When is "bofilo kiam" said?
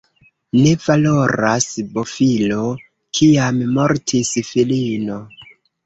1.99-3.63